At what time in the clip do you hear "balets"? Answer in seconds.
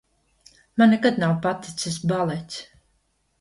2.13-2.59